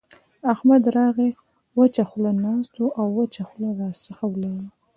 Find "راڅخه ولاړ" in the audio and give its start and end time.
3.79-4.61